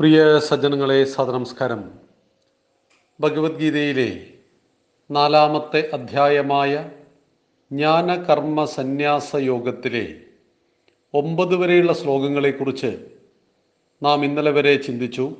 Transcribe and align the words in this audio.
പ്രിയ 0.00 0.38
സജ്ജനങ്ങളെ 0.38 1.04
സദനമസ്കാരം. 1.04 1.90
ഭഗവത്ഗീതയിലെ 3.20 4.26
നാലാമത്തെ 5.10 5.90
അധ്യായമായ 5.92 6.90
ജ്ഞാനകർമ്മ 7.72 8.64
സന്യാസ 8.64 9.36
യോഗത്തിലെ 9.36 10.16
ഒമ്പത് 11.14 11.56
വരെയുള്ള 11.56 11.92
ശ്ലോകങ്ങളെക്കുറിച്ച് 11.92 13.06
നാം 14.02 14.24
ഇന്നലെ 14.24 14.50
വരെ 14.50 14.76
ചിന്തിച്ചു. 14.76 15.36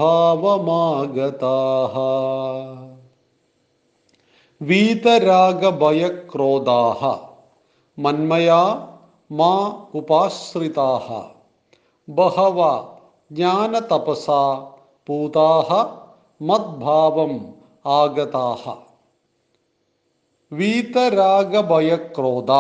വീതരാഗഭയക്രോധാः 5.74 7.02
മന്മയാ 7.98 8.62
മാ 9.32 9.54
ഉപാശ്രിതാः 10.00 11.08
ബഹവ 12.08 12.60
ജ്ഞാനതപസാ 13.32 14.40
പൂതാः 15.08 15.70
മദ്ഭാവം 16.42 17.34
ആഗതാः 17.96 18.64
വീതരാഗഭയക്രോധ 20.52 22.52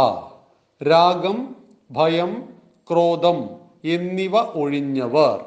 രാഗം 0.81 1.55
ഭയം 1.91 2.49
ക്രോധം 2.91 3.49
എന്നിവ 3.85 4.37
ഒഴിഞ്ഞവർ. 4.37 5.45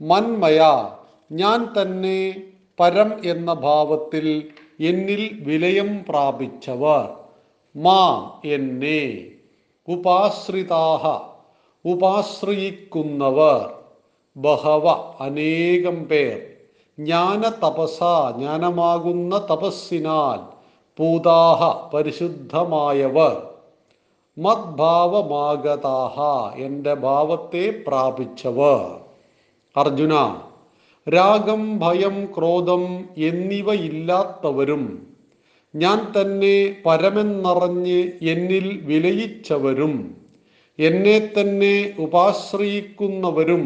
മന്മയ 0.00 0.88
ഞാൻ 1.32 1.72
തന്നെ 1.76 2.46
പരം 2.80 3.20
എന്ന 3.24 3.52
ഭാവത്തിൽ 3.52 4.52
എന്നിൽ 4.80 5.42
വിലയം 5.42 6.04
പ്രാപിച്ചവർ. 6.08 7.14
മാ 7.76 8.30
എന്നെ 8.44 9.30
ഉപാശ്രിതാഹ 9.88 11.20
ഉപാശ്രയിക്കുന്നവർ. 11.84 13.74
ബഹവ 14.36 15.16
അനേകം 15.20 16.04
പേർ 16.04 16.56
ജ്ഞാന 16.98 17.48
തപസ 17.48 17.98
ജ്ഞാനമാകുന്ന 18.36 19.38
തപസ്സിനാൽ 19.38 20.55
പൂതാഹ 20.98 21.90
പരിശുദ്ധമായവർ. 21.94 23.34
മദ്ഭാവമാഗതാഹ 24.36 26.14
എന്റെ 26.56 26.94
ഭാവത്തെ 26.94 27.64
പ്രാപിച്ചവർ. 27.86 28.80
അർജുന 29.76 30.14
രാഗം 31.06 31.78
ഭയം 31.78 32.16
ക്രോധം 32.26 32.84
എന്നിവയില്ലാത്തവരും 33.18 34.84
ഞാൻ 35.74 35.98
തന്നെ 36.16 36.76
പരമെന്നറിഞ്ഞ് 36.84 38.00
എന്നിൽ 38.22 38.80
വിലയിച്ചവരും 38.84 39.94
എന്നെ 40.78 41.18
തന്നെ 41.34 41.94
ഉപാശ്രയിക്കുന്നവരും 41.98 43.64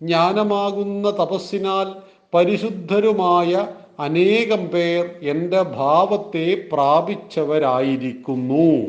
ജ്ഞാനമാകുന്ന 0.00 1.10
തപസ്സിനാൽ 1.10 1.88
പരിശുദ്ധരുമായ 2.34 3.52
അനേകം 3.98 4.66
പേർ 4.66 5.18
എന്റെ 5.22 5.62
ഭാവത്തെ 5.62 6.68
പ്രാപിച്ചവരായിരിക്കുന്നു. 6.72 8.86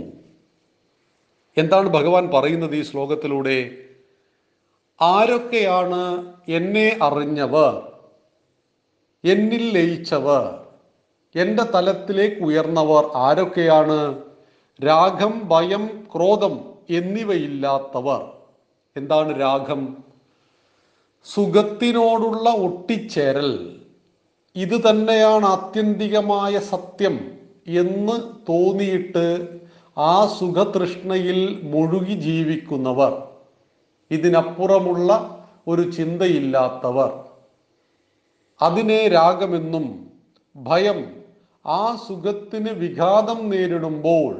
എന്താണ് 1.57 1.89
ഭഗവാൻ 1.89 2.29
പറയുന്നത് 2.33 2.75
ഈ 2.75 2.81
ശ്ലോകത്തിലൂടെ? 2.81 3.77
ആരൊക്കെയാണ് 5.01 6.33
എന്നെ 6.47 6.99
അറിഞ്ഞവർ? 7.01 7.91
എന്നിൽ 9.31 9.73
ലയിച്ചവർ? 9.73 10.65
എന്റെ 11.35 11.63
തലത്തിലേക്ക് 11.63 12.41
ഉയർന്നവർ 12.41 13.09
ആരൊക്കെയാണ്? 13.15 14.21
രാഗം 14.85 15.41
ഭയം 15.43 16.07
ക്രോധം 16.15 16.73
എന്നിവയില്ലാത്തവർ. 16.89 18.31
എന്താണ് 18.97 19.41
രാഗം? 19.41 19.97
സുഖത്തിനോടുള്ള 21.25 22.49
ഒട്ടിച്ചേരൽ. 22.49 23.81
ഇത് 24.57 24.75
തന്നെയാണ് 24.87 25.45
ആത്യന്തികമായ 25.45 26.59
സത്യം 26.59 27.15
എന്ന് 27.67 28.15
തോന്നിയിട്ട് 28.49 29.25
ആ 29.97 30.13
സുഖതൃഷ്ണയിൽ 30.39 31.39
മുഴുകി 31.63 32.15
ജീവിക്കുന്നവർ 32.19 33.13
ഇതിനപ്പുറമുള്ള 34.11 35.09
ഒരു 35.67 35.83
ചിന്തയില്ലാത്തവർ. 35.91 37.09
അതിനെ 38.61 39.07
രാഗമെന്നും 39.07 39.85
ഭയം 40.55 40.99
ആ 41.65 41.81
സുഖത്തിന് 42.07 42.71
വിഘാതം 42.71 43.49
നേരിടുമ്പോൾ 43.49 44.33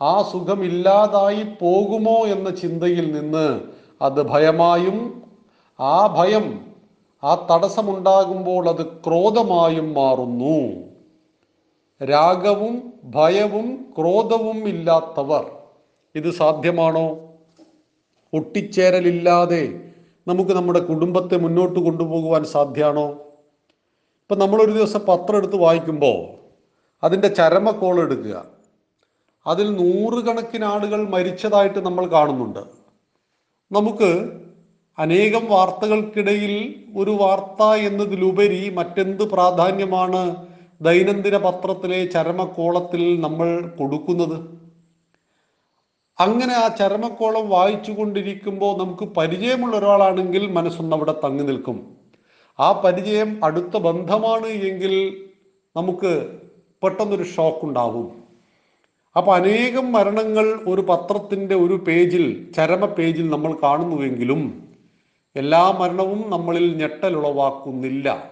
ആ 0.00 0.22
സുഖമില്ലാതായി 0.22 1.42
പോകുമോ 1.60 2.18
എന്ന 2.26 2.50
ചിന്തയിൽ 2.50 3.06
നിന്ന് 3.12 3.46
അത് 4.02 4.20
ഭയമായും 4.22 4.98
ആ 5.78 5.96
ഭയം 6.18 6.46
ആ 7.24 7.48
തടസ്സമുണ്ടാകുമ്പോൾ 7.50 8.68
അത് 8.68 8.86
ക്രോധമായും 8.86 9.94
മാറുന്നു. 9.94 10.90
രാഗവും 12.04 12.92
ഭയവും 13.04 13.94
ക്രോധവും 13.98 14.68
ഇല്ലാത്തവർ 14.68 15.50
ഇത് 16.14 16.30
സാധ്യമാണോ? 16.30 17.18
ഒട്ടിച്ചേരലില്ലാതെ 18.32 19.92
നമുക്ക് 20.28 20.50
നമ്മുടെ 20.50 20.78
കുടുംബത്തെ 20.78 21.36
മുന്നോട്ട് 21.36 21.80
കൊണ്ടുപോകുവാൻ 21.80 22.44
സാധ്യമാണോ? 22.44 23.08
ഇപ്പം 24.22 24.38
നമ്മളൊരു 24.38 24.70
ദിവസം 24.70 25.00
പത്രം 25.00 25.36
എടുത്ത് 25.36 25.56
വായിക്കുമ്പോൾ 25.56 26.40
അതിന്റെ 27.02 27.28
ചരമക്കോൾ 27.28 28.00
എടുക്കുക. 28.00 28.44
അതിൽ 29.46 29.72
നൂറുകണക്കിന് 29.76 30.64
ആളുകൾ 30.64 31.08
മരിച്ചതായിട്ട് 31.08 31.78
നമ്മൾ 31.78 32.06
കാണുന്നുണ്ട്. 32.06 32.60
നമുക്ക് 33.72 34.40
അനേകം 35.02 35.44
വാർത്തകൾക്കിടയിൽ 35.46 36.54
ഒരു 36.96 37.10
വാർത്ത 37.10 37.62
എന്നതിലുപരി 37.88 38.70
മറ്റെന്ത് 38.70 39.22
പ്രാധാന്യമാണ് 39.22 40.36
ദൈനംദിന 40.80 41.36
പത്രത്തിലെ 41.36 42.04
ചരമക്കോളത്തിൽ 42.04 43.20
നമ്മൾ 43.20 43.48
കൊടുക്കുന്നത്? 43.78 44.36
അങ്ങനെ 46.18 46.54
ആ 46.54 46.68
ചരമക്കോളം 46.68 47.48
വായിച്ചു 47.48 47.92
കൊണ്ടിരിക്കുമ്പോൾ 47.92 48.78
നമുക്ക് 48.78 49.04
പരിചയമുള്ള 49.04 49.76
ഒരാളാണെങ്കിൽ 49.76 50.50
മനസ്സൊന്ന് 50.50 50.96
അവിടെ 50.96 51.14
തങ്ങി 51.24 51.42
നിൽക്കും. 51.42 51.78
ആ 52.60 52.82
പരിചയം 52.84 53.44
അടുത്ത 53.44 53.76
ബന്ധമാണ് 53.76 54.46
എങ്കിൽ 54.46 54.94
നമുക്ക് 55.76 56.12
പെട്ടെന്നൊരു 56.82 57.22
ഷോക്ക് 57.22 57.64
ഉണ്ടാവും 57.64 58.08
അപ്പൊ 59.16 59.34
അനേകം 59.34 59.92
മരണങ്ങൾ 59.92 60.46
ഒരു 60.66 60.80
പത്രത്തിന്റെ 60.80 61.54
ഒരു 61.54 61.74
പേജിൽ 61.86 62.52
ചരമ 62.56 62.84
പേജിൽ 62.86 63.30
നമ്മൾ 63.30 63.52
കാണുന്നുവെങ്കിലും 63.62 64.69
എല്ലാ 65.36 65.70
മരണവും 65.70 66.30
നമ്മളിൽ 66.30 66.76
ഞെട്ടലുളവാക്കുന്നില്ല. 66.76 68.30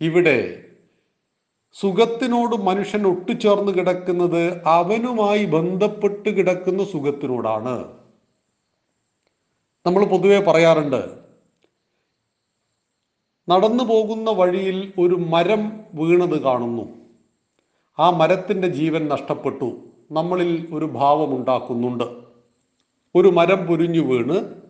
ഇവിടെ 0.00 0.64
സുഖത്തിനോട് 1.72 2.56
മനുഷ്യൻ 2.56 3.06
ഒട്ടുചേർന്ന് 3.06 3.72
കിടക്കുന്നത് 3.72 4.62
അവനുമായി 4.66 5.44
ബന്ധപ്പെട്ട് 5.44 6.28
കിടക്കുന്ന 6.28 6.84
സുഖത്തിനോടാണ്. 6.84 7.98
നമ്മൾ 9.86 10.04
പൊതുവെ 10.04 10.40
പറയാറുണ്ട് 10.40 11.18
നടന്നു 13.48 13.84
പോകുന്ന 13.84 14.30
വഴിയിൽ 14.30 14.92
ഒരു 14.98 15.14
മരം 15.14 15.80
വീണത് 15.94 16.42
കാണുന്നു. 16.42 16.94
ആ 17.98 18.10
മരത്തിന്റെ 18.10 18.68
ജീവൻ 18.68 19.08
നഷ്ടപ്പെട്ടു. 19.08 19.84
നമ്മളിൽ 20.12 20.68
ഒരു 20.72 20.84
ഭാവമുണ്ടാക്കുന്നുണ്ട്. 20.84 22.22
ഒരു 23.14 23.28
മരം 23.28 23.66
പൊരിഞ്ഞു 23.66 24.00
വീണ് 24.00 24.67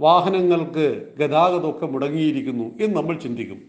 വാഹനങ്ങൾക്ക് 0.00 1.08
ഗതാഗതമൊക്കെ 1.18 1.86
മുടങ്ങിയിരിക്കുന്നു 1.86 2.64
എന്ന് 2.64 2.96
നമ്മൾ 2.96 3.18
ചിന്തിക്കും. 3.18 3.62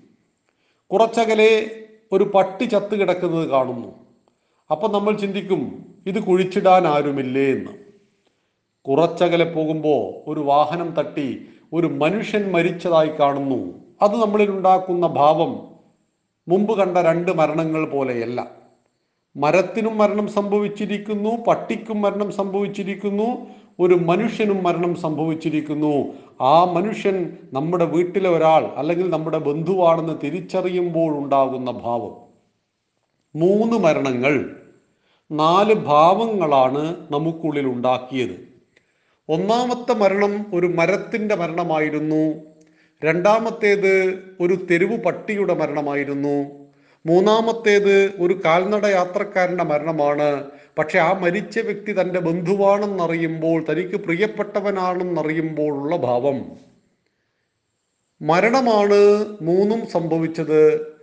കുറച്ചകലെ 0.91 1.71
ഒരു 2.11 2.23
പട്ടി 2.23 2.63
ചത്ത് 2.63 2.99
കിടക്കുന്നത് 2.99 3.49
കാണുന്നു. 3.49 3.87
അപ്പം 4.71 4.91
നമ്മൾ 4.91 5.17
ചിന്തിക്കും 5.17 5.85
ഇത് 6.07 6.23
കുഴിച്ചിടാൻ 6.23 6.87
ആരുമില്ലേ 6.87 7.51
എന്ന്. 7.51 7.71
കുറച്ചകലെ 8.85 9.45
പോകുമ്പോൾ 9.45 10.29
ഒരു 10.31 10.39
വാഹനം 10.39 10.89
തട്ടി 10.89 11.45
ഒരു 11.73 11.87
മനുഷ്യൻ 11.87 12.51
മരിച്ചതായി 12.51 13.09
കാണുന്നു. 13.19 13.73
അത് 14.01 14.21
നമ്മളിൽ 14.21 14.51
ഉണ്ടാക്കുന്ന 14.51 15.07
ഭാവം 15.07 15.69
മുമ്പ് 16.47 16.77
കണ്ട 16.77 16.97
രണ്ട് 16.97 17.31
മരണങ്ങൾ 17.31 17.89
പോലെയല്ല. 17.89 18.51
മരത്തിനും 19.37 19.97
മരണം 19.97 20.27
സംഭവിച്ചിരിക്കുന്നു 20.27 21.29
പട്ടിക്കും 21.29 22.01
മരണം 22.01 22.31
സംഭവിച്ചിരിക്കുന്നു 22.31 23.47
ഒരു 23.79 23.93
മനുഷ്യനും 23.93 24.63
മരണം 24.63 24.95
സംഭവിച്ചിരിക്കുന്നു. 24.95 26.13
ആ 26.41 26.63
മനുഷ്യൻ 26.63 27.37
നമ്മുടെ 27.53 27.85
വീട്ടിലെ 27.85 28.29
ഒരാൾ 28.29 28.63
അല്ലെങ്കിൽ 28.75 29.09
നമ്മുടെ 29.09 29.37
ബന്ധുവാണെന്ന് 29.37 30.13
തിരിച്ചറിയുമ്പോൾ 30.23 31.17
ഉണ്ടാകുന്ന 31.17 31.71
ഭാവം. 31.71 32.29
മൂന്ന് 33.35 33.77
മരണങ്ങൾ 33.77 34.55
നാല് 35.31 35.73
ഭാവങ്ങളാണ് 35.73 37.07
നമുക്കുള്ളിൽ 37.11 37.65
ഉണ്ടാക്കിയത്. 37.65 38.49
ഒന്നാമത്തെ 39.29 39.93
മരണം 39.93 40.45
ഒരു 40.53 40.67
മരത്തിന്റെ 40.67 41.35
മരണമായിരുന്നു. 41.35 42.33
രണ്ടാമത്തേത് 43.05 44.19
ഒരു 44.39 44.53
തെരുവ് 44.71 44.97
പട്ടിയുടെ 44.97 45.53
മരണമായിരുന്നു. 45.53 46.45
മൂന്നാമത്തേത് 47.05 48.15
ഒരു 48.19 48.41
കാൽനട 48.45 48.85
യാത്രക്കാരന്റെ 48.85 49.63
മരണമാണ്. 49.63 50.51
പക്ഷെ 50.79 50.99
ആ 50.99 51.13
മരിച്ച 51.13 51.59
വ്യക്തി 51.59 52.01
തന്റെ 52.01 52.19
ബന്ധുവാണെന്നറിയുമ്പോൾ 52.19 53.65
തനിക്ക് 53.71 53.95
പ്രിയപ്പെട്ടവനാണെന്നറിയുമ്പോഴുള്ള 53.95 55.97
ഭാവം. 55.97 56.51
മരണമാണ് 58.21 59.25
മൂന്നും 59.41 59.87
സംഭവിച്ചത്. 59.87 60.99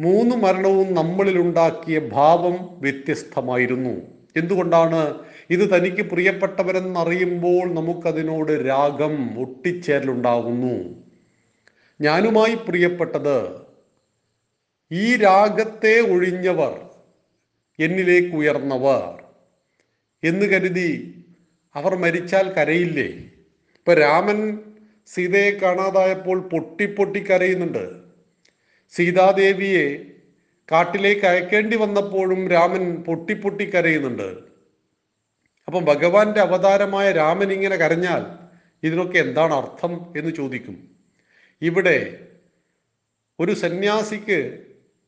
മൂന്ന് 0.00 0.36
മരണവും 0.36 0.94
നമ്മളിൽ 0.94 1.38
ഉണ്ടാക്കിയ 1.38 1.98
ഭാവം 1.98 2.80
വ്യത്യസ്തമായിരുന്നു. 2.80 4.00
എന്തുകൊണ്ടാണ്? 4.36 5.18
ഇത് 5.50 5.76
തനിക്ക് 5.76 6.02
പ്രിയപ്പെട്ടവരെന്നറിയുമ്പോൾ 6.02 7.74
നമുക്കതിനോട് 7.74 8.68
രാഗം 8.68 9.40
ഒട്ടിച്ചേരലുണ്ടാകുന്നു. 9.40 11.02
ഞാനുമായി 12.00 12.54
പ്രിയപ്പെട്ടത് 12.54 13.60
ഈ 14.92 15.16
രാഗത്തെ 15.16 16.00
ഒഴിഞ്ഞവർ 16.00 16.80
എന്നിലേക്ക് 17.80 18.36
ഉയർന്നവർ. 18.36 19.17
എന്ന് 20.24 20.46
കരുതി 20.46 21.24
അവർ 21.74 21.94
മരിച്ചാൽ 21.94 22.52
കരയില്ലേ? 22.52 23.06
ഇപ്പൊ 23.78 23.94
രാമൻ 23.94 24.58
സീതയെ 25.06 25.50
കാണാതായപ്പോൾ 25.50 26.48
പൊട്ടി 26.48 26.86
പൊട്ടി 26.86 27.20
കരയുന്നുണ്ട്. 27.20 28.02
സീതാദേവിയെ 28.90 30.04
കാട്ടിലേക്ക് 30.72 31.26
അയക്കേണ്ടി 31.26 31.76
വന്നപ്പോഴും 31.76 32.48
രാമൻ 32.48 32.96
പൊട്ടി 32.96 33.34
പൊട്ടി 33.34 33.64
കരയുന്നുണ്ട്. 33.64 34.28
അപ്പം 35.66 35.84
ഭഗവാന്റെ 35.84 36.40
അവതാരമായ 36.40 37.12
രാമൻ 37.12 37.52
ഇങ്ങനെ 37.52 37.76
കരഞ്ഞാൽ 37.76 38.26
ഇതിനൊക്കെ 38.82 39.18
എന്താണ് 39.18 39.54
അർത്ഥം 39.54 40.14
എന്ന് 40.16 40.34
ചോദിക്കും. 40.34 40.88
ഇവിടെ 41.62 42.26
ഒരു 43.40 43.52
സന്യാസിക്ക് 43.52 44.64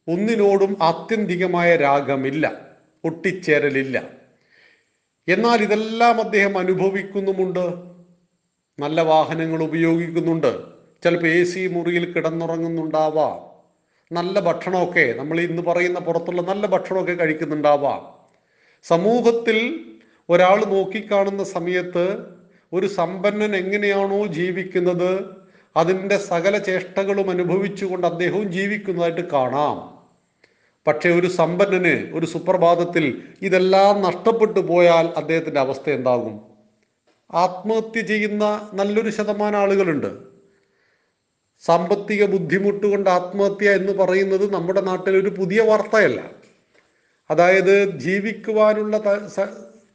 ഒന്നിനോടും 0.08 0.76
ആത്യന്തികമായ 0.82 1.76
രാഗമില്ല 1.76 2.74
ഒട്ടിച്ചേരലില്ല. 3.04 4.19
എന്നാൽ 5.31 5.62
ഇതെല്ലാം 5.62 6.21
അദ്ദേഹം 6.21 6.59
അനുഭവിക്കുന്നുമുണ്ട്. 6.59 7.65
നല്ല 8.79 9.00
വാഹനങ്ങൾ 9.00 9.62
ഉപയോഗിക്കുന്നുണ്ട്. 9.62 10.53
ചിലപ്പോൾ 11.03 11.27
എ 11.27 11.44
സി 11.44 11.62
മുറിയിൽ 11.67 12.05
കിടന്നുറങ്ങുന്നുണ്ടാവാം. 12.12 13.35
നല്ല 14.12 14.41
ഭക്ഷണമൊക്കെ 14.41 15.15
നമ്മൾ 15.19 15.41
ഇന്ന് 15.41 15.62
പറയുന്ന 15.62 15.99
പുറത്തുള്ള 15.99 16.43
നല്ല 16.43 16.67
ഭക്ഷണമൊക്കെ 16.67 17.12
കഴിക്കുന്നുണ്ടാവാം. 17.12 18.00
സമൂഹത്തിൽ 18.85 19.59
ഒരാൾ 20.29 20.59
നോക്കിക്കാണുന്ന 20.65 21.44
സമയത്ത് 21.44 22.06
ഒരു 22.73 22.87
സമ്പന്നൻ 22.87 23.56
എങ്ങനെയാണോ 23.56 24.27
ജീവിക്കുന്നത് 24.38 25.12
അതിന്റെ 25.77 26.17
സകല 26.31 26.59
ചേഷ്ടകളും 26.59 27.31
അനുഭവിച്ചുകൊണ്ട് 27.31 28.06
അദ്ദേഹവും 28.06 28.47
ജീവിക്കുന്നതായിട്ട് 28.53 29.25
കാണാം. 29.35 29.77
പക്ഷേ 30.90 31.10
ഒരു 31.10 31.26
സമ്പന്നന് 31.26 32.14
ഒരു 32.14 32.26
സുപ്രഭാതത്തിൽ 32.26 33.22
ഇതെല്ലാം 33.42 34.02
നഷ്ടപ്പെട്ടു 34.02 34.60
പോയാൽ 34.60 35.06
അദ്ദേഹത്തിന്റെ 35.16 35.60
അവസ്ഥ 35.60 35.90
എന്താകും? 35.90 36.40
ആത്മഹത്യ 37.32 38.00
ചെയ്യുന്ന 38.00 38.70
നല്ലൊരു 38.75 39.10
ശതമാനം 39.10 39.58
ആളുകളുണ്ട്. 39.58 40.31
സാമ്പത്തിക 41.60 42.25
ബുദ്ധിമുട്ട് 42.25 42.87
കൊണ്ട് 42.87 43.10
ആത്മഹത്യ 43.10 43.70
എന്ന് 43.70 43.92
പറയുന്നത് 43.92 44.52
നമ്മുടെ 44.52 44.81
നാട്ടിൽ 44.81 45.16
ഒരു 45.16 45.28
പുതിയ 45.28 45.60
വാർത്തയല്ല. 45.60 46.31
അതായത് 47.31 47.98
ജീവിക്കുവാനുള്ള 47.98 48.98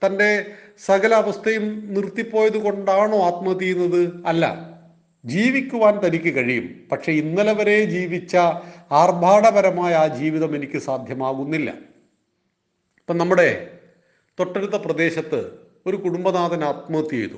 തന്റെ 0.06 0.46
സകല 0.86 1.16
അവസ്ഥയും 1.16 1.94
നിർത്തിപ്പോയത് 1.94 2.58
കൊണ്ടാണോ 2.58 3.18
ആത്മഹത്യ 3.24 3.60
ചെയ്യുന്നത്? 3.60 4.10
അല്ല. 4.26 4.75
ജീവിക്കുവാൻ 5.26 6.08
തനിക്ക് 6.08 6.36
കഴിയും. 6.36 6.88
പക്ഷെ 6.92 7.12
ഇന്നലെ 7.12 7.54
വരെ 7.54 7.86
ജീവിച്ച 7.86 8.36
ആർഭാടപരമായ 8.92 9.94
ആ 9.94 10.08
ജീവിതം 10.08 10.56
എനിക്ക് 10.56 10.80
സാധ്യമാകുന്നില്ല. 10.80 11.70
ഇപ്പം 12.98 13.18
നമ്മുടെ 13.18 13.78
തൊട്ടടുത്ത 14.40 14.72
പ്രദേശത്ത് 14.72 15.52
ഒരു 15.88 15.98
കുടുംബനാഥൻ 15.98 16.64
ആത്മഹത്യ 16.64 17.10
ചെയ്തു. 17.10 17.38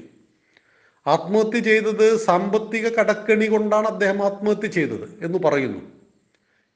ആത്മഹത്യ 1.07 1.59
ചെയ്തത് 1.59 2.17
സാമ്പത്തിക 2.17 2.87
കടക്കെണി 2.87 3.45
കൊണ്ടാണ് 3.45 3.87
അദ്ദേഹം 3.87 4.25
ആത്മഹത്യ 4.25 4.67
ചെയ്തത് 4.67 5.25
എന്ന് 5.25 5.39
പറയുന്നു. 5.45 5.81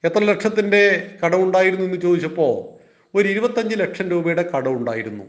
എത്ര 0.03 0.23
ലക്ഷത്തിന്റെ 0.23 1.13
കടമുണ്ടായിരുന്നു 1.25 1.85
എന്ന് 1.85 2.01
ചോദിച്ചപ്പോൾ 2.01 2.81
ഒരു 3.17 3.27
ഇരുപത്തഞ്ച് 3.27 3.75
ലക്ഷം 3.79 4.09
രൂപയുടെ 4.09 4.49
കടമുണ്ടായിരുന്നു. 4.57 5.23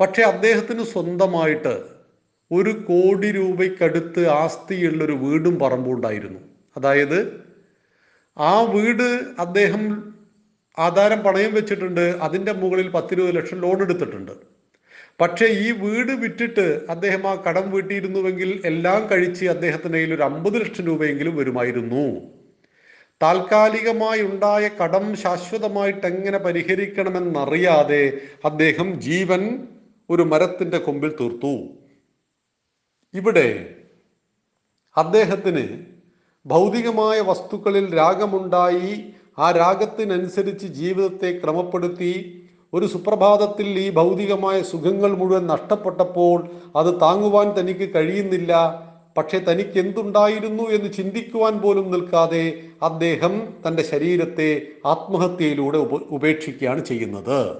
പക്ഷേ 0.00 0.22
അദ്ദേഹത്തിന് 0.22 0.84
സ്വന്തമായിട്ട് 0.84 1.95
ഒരു 2.52 2.70
കോടി 2.70 3.30
രൂപയ്ക്കടുത്ത് 3.30 4.26
ആസ്തിയുള്ളൊരു 4.26 5.12
വീടും 5.12 5.58
പറമ്പും 5.58 5.92
ഉണ്ടായിരുന്നു 5.92 6.38
അതായത് 6.76 7.44
ആ 8.38 8.62
വീട് 8.62 9.08
അദ്ദേഹം 9.38 10.12
ആധാരം 10.78 11.22
പണയം 11.22 11.54
വെച്ചിട്ടുണ്ട് 11.54 12.00
അതിന്റെ 12.00 12.52
മുകളിൽ 12.52 12.88
പത്തിരുപത് 12.88 13.36
ലക്ഷം 13.36 13.60
ലോൺ 13.60 13.82
എടുത്തിട്ടുണ്ട്. 13.82 14.32
പക്ഷേ 15.20 15.46
ഈ 15.46 15.72
വീട് 15.72 16.12
വിറ്റിട്ട് 16.12 16.86
അദ്ദേഹം 16.90 17.28
ആ 17.28 17.34
കടം 17.34 17.70
വീട്ടിയിരുന്നുവെങ്കിൽ 17.70 18.62
എല്ലാം 18.64 19.08
കഴിച്ച് 19.10 19.44
അദ്ദേഹത്തിന് 19.44 19.92
കയ്യിൽ 19.92 20.14
ഒരു 20.14 20.22
അമ്പത് 20.22 20.60
ലക്ഷം 20.60 20.84
രൂപയെങ്കിലും 20.86 21.36
വരുമായിരുന്നു. 21.36 22.20
താൽക്കാലികമായി 23.22 24.22
ഉണ്ടായ 24.22 24.68
കടം 24.68 25.14
ശാശ്വതമായിട്ട് 25.14 26.06
എങ്ങനെ 26.06 26.38
പരിഹരിക്കണമെന്നറിയാതെ 26.38 28.20
അദ്ദേഹം 28.44 29.00
ജീവൻ 29.00 29.66
ഒരു 30.10 30.22
മരത്തിന്റെ 30.22 30.78
കൊമ്പിൽ 30.78 31.16
തീർത്തു. 31.20 31.54
ഇവിടെ 33.16 33.74
അദ്ദേഹത്തിന് 34.96 35.84
ഭൗതികമായ 36.46 37.20
വസ്തുക്കളിൽ 37.20 37.96
രാഗമുണ്ടായി. 37.96 39.04
ആ 39.38 39.50
രാഗത്തിനനുസരിച്ച് 39.50 40.66
ജീവിതത്തെ 40.66 41.40
ക്രമപ്പെടുത്തി. 41.44 42.42
ഒരു 42.74 42.86
സുപ്രഭാതത്തിൽ 42.86 43.66
ഈ 43.68 43.90
ഭൗതികമായ 43.90 44.62
സുഖങ്ങൾ 44.62 45.10
മുഴുവൻ 45.16 45.46
നഷ്ടപ്പെട്ടപ്പോൾ 45.46 46.48
അത് 46.76 47.00
താങ്ങുവാൻ 47.00 47.60
തനിക്ക് 47.60 47.94
കഴിയുന്നില്ല. 47.94 48.82
പക്ഷെ 49.16 49.38
തനിക്ക് 49.38 49.78
എന്തുണ്ടായിരുന്നു 49.78 50.62
എന്ന് 50.62 50.92
ചിന്തിക്കുവാൻ 50.92 51.58
പോലും 51.58 51.90
നിൽക്കാതെ 51.90 52.62
അദ്ദേഹം 52.82 53.54
തന്റെ 53.68 53.82
ശരീരത്തെ 53.82 54.66
ആത്മഹത്യയിലൂടെ 54.86 55.78
ഉപ 55.78 55.94
ഉപേക്ഷിക്കുകയാണ് 56.10 56.84
ചെയ്യുന്നത്. 56.84 57.56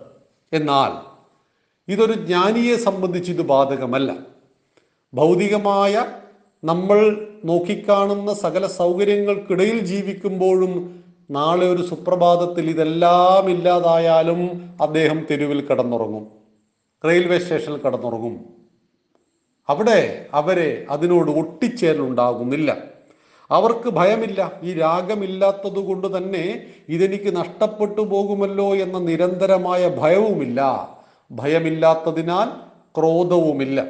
എന്നാൽ 0.52 0.92
ഇതൊരു 1.92 2.12
ജ്ഞാനിയെ 2.12 2.76
സംബന്ധിച്ച് 2.76 3.32
ഇത് 3.32 3.42
ബാധകമല്ല. 3.42 4.35
ഭൗതികമായ 5.16 6.06
നമ്മൾ 6.64 7.26
നോക്കിക്കാണുന്ന 7.44 8.34
സകല 8.34 8.66
സൗകര്യങ്ങൾക്കിടയിൽ 8.66 9.78
ജീവിക്കുമ്പോഴും 9.78 11.04
നാളെ 11.30 11.66
ഒരു 11.66 11.82
സുപ്രഭാതത്തിൽ 11.82 12.70
ഇതെല്ലാം 12.70 13.50
ഇല്ലാതായാലും 13.50 14.70
അദ്ദേഹം 14.82 15.26
തെരുവിൽ 15.30 15.66
കടന്നുറങ്ങും. 15.66 16.26
റെയിൽവേ 17.04 17.38
സ്റ്റേഷനിൽ 17.38 17.80
കടന്നുറങ്ങും. 17.86 18.44
അവിടെ 19.68 20.26
അവരെ 20.32 20.86
അതിനോട് 20.90 21.30
ഒട്ടിച്ചേരലുണ്ടാകുന്നില്ല. 21.30 22.76
അവർക്ക് 23.50 23.90
ഭയമില്ല. 23.90 24.60
ഈ 24.62 24.72
രാഗമില്ലാത്തത് 24.72 25.78
കൊണ്ട് 25.78 26.16
തന്നെ 26.16 26.66
ഇതെനിക്ക് 26.88 27.36
നഷ്ടപ്പെട്ടു 27.36 28.00
പോകുമല്ലോ 28.00 28.74
എന്ന 28.74 28.98
നിരന്തരമായ 28.98 29.88
ഭയവുമില്ല. 29.88 30.88
ഭയമില്ലാത്തതിനാൽ 31.30 32.48
ക്രോധവുമില്ല. 32.98 33.84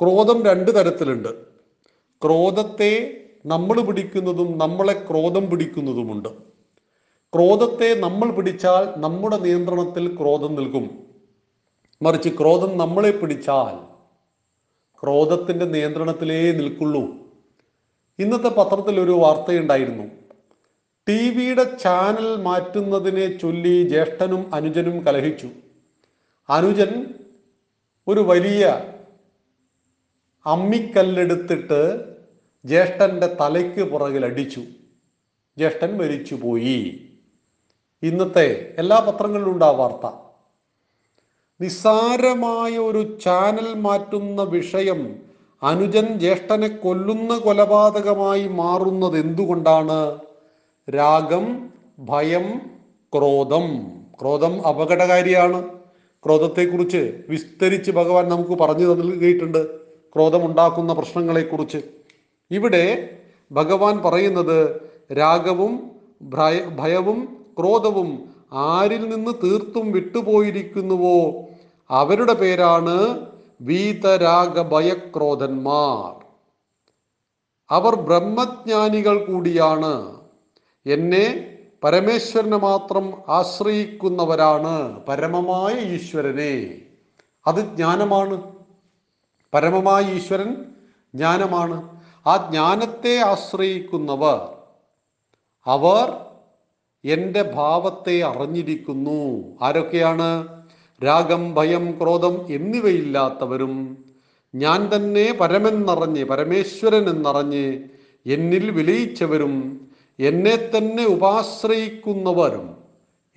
ക്രോധം 0.00 0.44
രണ്ട് 0.44 0.74
തരത്തിലുണ്ട്. 0.74 1.28
ക്രോധത്തെ 2.24 3.20
നമ്മൾ 3.46 3.80
പിടിക്കുന്നതും 3.80 4.58
നമ്മളെ 4.58 4.92
ക്രോധം 4.92 5.50
പിടിക്കുന്നതുമുണ്ട്. 5.50 6.28
ക്രോധത്തെ 7.34 7.94
നമ്മൾ 7.94 8.30
പിടിച്ചാൽ 8.30 9.00
നമ്മുടെ 9.00 9.36
നിയന്ത്രണത്തിൽ 9.36 10.16
ക്രോധം 10.16 10.54
നിൽക്കും. 10.54 11.06
മറിച്ച് 12.02 12.28
ക്രോധം 12.28 12.78
നമ്മളെ 12.78 13.10
പിടിച്ചാൽ 13.10 13.90
ക്രോധത്തിന്റെ 15.02 15.64
നിയന്ത്രണത്തിലേ 15.64 16.52
നിൽക്കുള്ളൂ. 16.52 17.04
ഇന്നത്തെ 18.18 18.48
പത്രത്തിൽ 18.48 19.00
ഒരു 19.00 19.10
വാർത്തയുണ്ടായിരുന്നു. 19.10 20.04
ടി 21.08 21.30
വിയുടെ 21.30 21.64
ചാനൽ 21.64 22.36
മാറ്റുന്നതിനെ 22.36 23.38
ചൊല്ലി 23.38 23.88
ജ്യേഷ്ഠനും 23.88 24.54
അനുജനും 24.54 25.06
കലഹിച്ചു. 25.06 25.48
അനുജൻ 26.50 27.06
ഒരു 28.08 28.20
വലിയ 28.20 28.82
അമ്മിക്കല്ലെടുത്തിട്ട് 30.46 32.04
ജ്യേഷ്ഠന്റെ 32.64 33.36
തലയ്ക്ക് 33.40 33.84
പുറകിൽ 33.84 34.24
അടിച്ചു. 34.24 34.60
ജ്യേഷ്ഠൻ 35.58 35.98
മരിച്ചുപോയി. 35.98 37.08
ഇന്നത്തെ 38.02 38.74
എല്ലാ 38.78 38.98
പത്രങ്ങളിലും 38.98 39.50
ഉണ്ട് 39.50 39.64
ആ 39.64 39.70
വാർത്ത. 39.70 40.12
നിസ്സാരമായ 41.60 42.78
ഒരു 42.78 43.18
ചാനൽ 43.24 43.74
മാറ്റുന്ന 43.74 44.42
വിഷയം 44.42 45.16
അനുജൻ 45.62 46.18
ജ്യേഷ്ഠനെ 46.18 46.68
കൊല്ലുന്ന 46.68 47.38
കൊലപാതകമായി 47.38 48.48
മാറുന്നത് 48.48 49.20
എന്തുകൊണ്ടാണ്? 49.20 50.18
രാഗം 50.90 51.70
ഭയം 51.98 52.58
ക്രോധം. 53.18 53.90
ക്രോധം 54.20 54.66
അപകടകാരിയാണ്. 54.66 55.68
ക്രോധത്തെക്കുറിച്ച് 56.24 57.22
വിസ്തരിച്ച് 57.28 57.90
ഭഗവാൻ 57.90 58.28
നമുക്ക് 58.28 58.50
പറഞ്ഞു 58.50 58.94
നൽകിയിട്ടുണ്ട് 58.94 59.79
ക്രോധമുണ്ടാക്കുന്ന 60.14 60.92
പ്രശ്നങ്ങളെക്കുറിച്ച്. 60.92 61.78
ഇവിടെ 62.50 63.16
ഭഗവാൻ 63.52 63.98
പറയുന്നത് 63.98 64.90
രാഗവും 65.12 65.90
ഭയ- 66.22 66.68
ഭയവും 66.68 67.46
ക്രോധവും 67.60 68.34
ആരിൽ 68.52 69.08
നിന്ന് 69.08 69.30
തീർത്തും 69.44 69.92
വിട്ടുപോയിരിക്കുന്നുവോ? 69.92 71.44
അവരുടെ 71.90 72.32
പേരാണ് 72.32 73.26
വീതരാഗ 73.60 74.62
ഭയക്രോധന്മാർ 74.62 76.24
അവർ 77.70 77.94
ബ്രഹ്മജ്ഞാനികൾ 77.94 79.24
കൂടിയാണ്. 79.24 80.20
എന്നെ 80.86 81.46
പരമേശ്വരനെ 81.84 82.56
മാത്രം 82.56 83.12
ആശ്രയിക്കുന്നവരാണ് 83.28 85.04
പരമമായ 85.04 85.80
ഈശ്വരനെ. 85.80 86.82
അത് 87.46 87.60
ജ്ഞാനമാണ്. 87.60 88.59
പരമമായ 89.54 90.02
ഈശ്വരൻ 90.12 90.56
ജ്ഞാനമാണ്. 91.14 92.00
ആ 92.26 92.36
ജ്ഞാനത്തെ 92.36 93.16
ആശ്രയിക്കുന്നവർ 93.18 94.40
അവർ 95.66 96.12
എന്റെ 97.04 97.42
ഭാവത്തെ 97.42 98.22
അറിഞ്ഞിരിക്കുന്നു. 98.22 99.20
ആരൊക്കെയാണ്? 99.62 100.60
രാഗം 101.04 101.54
ഭയം 101.54 101.98
ക്രോധം 101.98 102.46
എന്നിവയില്ലാത്തവരും 102.54 104.04
ഞാൻ 104.54 104.90
തന്നെ 104.96 105.38
പരമെന്നറിഞ്ഞ് 105.40 106.24
പരമേശ്വരൻ 106.24 107.10
എന്നറിഞ്ഞ് 107.10 107.88
എന്നിൽ 108.26 108.70
വിലയിച്ചവരും 108.70 109.54
എന്നെ 110.18 110.70
തന്നെ 110.78 111.04
ഉപാശ്രയിക്കുന്നവരും. 111.04 112.76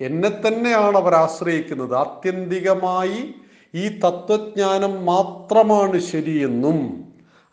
എന്നെ 0.00 0.28
തന്നെയാണ് 0.28 0.96
അവർ 0.96 1.14
ആശ്രയിക്കുന്നത്. 1.14 1.94
ആത്യന്തികമായി 1.96 3.34
ഈ 3.74 3.98
തത്വജ്ഞാനം 3.98 5.04
മാത്രമാണ് 5.04 5.98
ശരിയെന്നും 5.98 7.04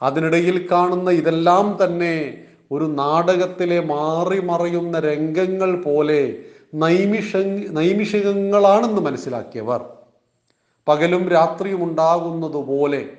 അതിനിടയിൽ 0.02 0.68
കാണുന്ന 0.72 1.10
ഇതെല്ലാം 1.10 1.78
തന്നെ 1.84 2.44
ഒരു 2.72 2.86
നാടകത്തിലെ 2.86 3.80
മാറി 3.80 4.40
മറയുന്ന 4.40 5.00
രംഗങ്ങൾ 5.00 5.84
പോലെ 5.84 6.38
നൈമിഷ 6.76 7.36
നൈമിഷികങ്ങളാണെന്ന് 7.70 9.02
മനസ്സിലാക്കിയവർ. 9.02 9.86
പകലും 10.88 11.30
രാത്രിയും 11.30 11.84
ഉണ്ടാകുന്നതുപോലെ 11.84 13.10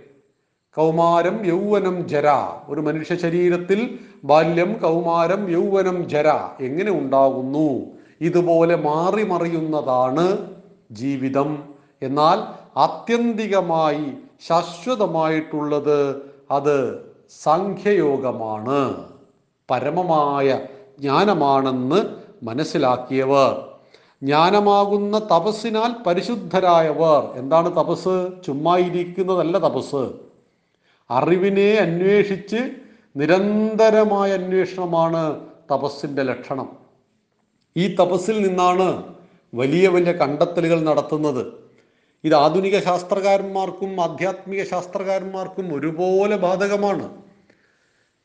കൗമാരം 0.76 1.46
യൗവനം 1.46 2.08
ജര. 2.08 2.28
ഒരു 2.68 2.80
മനുഷ്യ 2.80 3.16
ശരീരത്തിൽ 3.16 3.98
ബാല്യം 4.24 4.78
കൗമാരം 4.82 5.50
യൗവനം 5.50 6.08
ജര 6.08 6.28
എങ്ങനെ 6.60 6.90
ഉണ്ടാകുന്നു? 6.90 7.80
ഇതുപോലെ 8.20 8.76
മാറി 8.76 9.22
മറിയുന്നതാണ് 9.22 10.50
ജീവിതം. 10.92 11.62
എന്നാൽ 12.02 12.61
ആത്യന്തികമായി 12.76 14.12
ശാശ്വതമായിട്ടുള്ളത് 14.48 16.22
അത് 16.50 17.04
സംഖ്യയോഗമാണ്. 17.42 19.06
പരമമായ 19.70 20.60
ജ്ഞാനമാണെന്ന് 20.98 22.16
മനസ്സിലാക്കിയവർ. 22.42 23.66
ജ്ഞാനമാകുന്ന 24.22 25.18
തപസ്സിനാൽ 25.18 26.02
പരിശുദ്ധരായവർ. 26.06 27.32
എന്താണ് 27.34 27.76
തപസ് 27.76 28.28
ചുമ്മാ 28.46 28.76
ഇരിക്കുന്നതല്ല 28.76 29.58
തപസ് 29.58 30.10
അറിവിനെ 31.10 31.74
അന്വേഷിച്ച് 31.74 32.70
നിരന്തരമായ 33.16 34.32
അന്വേഷണമാണ് 34.32 35.40
തപസ്സിന്റെ 35.72 36.22
ലക്ഷണം. 36.22 36.68
ഈ 37.76 37.94
തപസ്സിൽ 37.94 38.48
നിന്നാണ് 38.48 39.02
വലിയ 39.54 39.88
വലിയ 39.88 40.12
കണ്ടെത്തലുകൾ 40.12 40.80
നടത്തുന്നത്. 40.80 41.61
ഇത് 42.24 42.34
ആധുനിക 42.34 42.78
ശാസ്ത്രകാരന്മാർക്കും 42.78 44.00
ആധ്യാത്മിക 44.00 44.64
ശാസ്ത്രകാരന്മാർക്കും 44.64 45.74
ഒരുപോലെ 45.74 46.36
ബാധകമാണ്. 46.36 47.22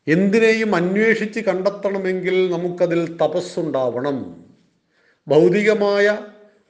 എന്തിനേയും 0.07 0.75
അന്വേഷിച്ച് 0.75 1.39
കണ്ടെത്തണമെങ്കിൽ 1.39 2.51
നമുക്കതിൽ 2.51 3.17
തപസ്സുണ്ടാവണം. 3.17 4.43
ഭൗതികമായ 5.27 6.17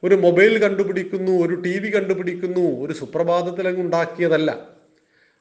ഒരു 0.04 0.14
മൊബൈൽ 0.14 0.58
കണ്ടുപിടിക്കുന്നു 0.58 1.46
ഒരു 1.46 1.54
ടി 1.54 1.78
വി 1.78 1.94
കണ്ടുപിടിക്കുന്നു 1.94 2.84
ഒരു 2.84 2.92
സുപ്രഭാതത്തിലങ്ങ് 2.92 3.80
ഉണ്ടാക്കിയതല്ല. 3.80 4.68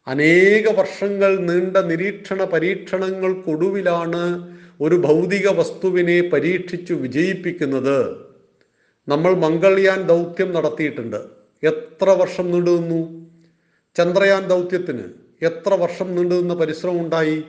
അനേക 0.07 0.79
വർഷങ്ങൾ 0.79 1.37
നീണ്ട 1.37 1.77
നിരീക്ഷണ 1.77 2.43
പരീക്ഷണങ്ങൾക്കൊടുവിലാണ് 2.43 4.55
ഒരു 4.81 4.95
ഭൗതിക 4.95 5.47
വസ്തുവിനെ 5.47 6.29
പരീക്ഷിച്ചു 6.29 6.93
വിജയിപ്പിക്കുന്നത്. 6.93 8.27
നമ്മൾ 9.07 9.33
മംഗൾയാൻ 9.33 10.07
ദൗത്യം 10.07 10.53
നടത്തിയിട്ടുണ്ട്. 10.53 11.36
എത്ര 11.63 12.09
വർഷം 12.09 12.51
നീണ്ടുനിന്നു 12.51 13.27
ചന്ദ്രയാൻ 13.95 14.47
ദൗത്യത്തിന് 14.47 15.03
എത്ര 15.41 15.73
വർഷം 15.73 16.15
നീണ്ടുനിന്ന 16.15 16.53
പരിശ്രമം 16.53 17.01
ഉണ്ടായി 17.01 17.43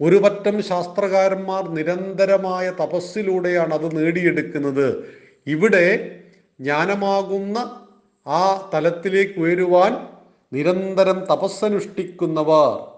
ഒരു 0.00 0.16
പറ്റം 0.16 0.62
ശാസ്ത്രകാരന്മാർ 0.62 1.68
നിരന്തരമായ 1.68 2.70
തപസ്സിലൂടെയാണ് 2.70 3.74
അത് 3.74 3.96
നേടിയെടുക്കുന്നത്. 3.96 5.04
ഇവിടെ 5.46 5.86
ജ്ഞാനമാകുന്ന 6.60 7.58
ആ 8.26 8.70
തലത്തിലേക്ക് 8.74 9.40
ഉയരുവാൻ 9.40 10.08
നിരന്തരം 10.52 11.24
തപസ്സനുഷ്ഠിക്കുന്നവർ 11.32 12.88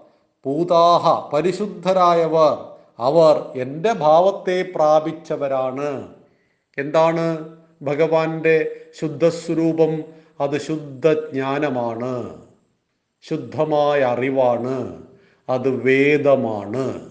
പൂതാഹ 0.43 1.31
പരിശുദ്ധരായവർ 1.33 2.57
അവർ 2.99 3.61
എന്റെ 3.61 3.93
ഭാവത്തെ 3.93 4.61
പ്രാപിച്ചവരാണ്. 4.75 6.07
എന്താണ് 6.77 7.49
ഭഗവാന്റെ 7.81 8.75
ശുദ്ധസ്വരൂപം? 9.01 10.18
അത് 10.39 10.57
ശുദ്ധജ്ഞാനമാണ്. 10.57 12.41
ശുദ്ധമായ 13.21 13.99
അറിവാണ് 13.99 15.03
അത് 15.49 15.69
വേദമാണ്. 15.69 17.09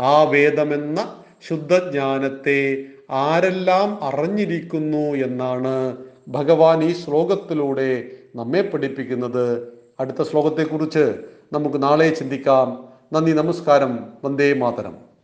ആ 0.00 0.22
വേദമെന്ന 0.22 1.24
ശുദ്ധജ്ഞാനത്തെ 1.48 2.84
ആരെല്ലാം 3.10 4.04
അറിഞ്ഞിരിക്കുന്നു 4.04 5.26
എന്നാണ് 5.26 5.96
ഭഗവാൻ 6.28 6.84
ഈ 6.84 6.92
ശ്ലോകത്തിലൂടെ 6.92 8.10
നമ്മെ 8.36 8.62
പഠിപ്പിക്കുന്നത്. 8.62 9.72
അടുത്ത 10.00 10.22
ശ്ലോകത്തെക്കുറിച്ച് 10.22 11.14
നമുക്ക് 11.52 11.82
നാളെ 11.82 12.14
ചിന്തിക്കാം. 12.14 12.88
നന്ദി 13.12 13.32
നമസ്കാരം. 13.32 13.98
വന്ദേ 14.24 14.52
മാതരം. 14.52 15.15